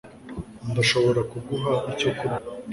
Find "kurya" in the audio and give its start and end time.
2.17-2.47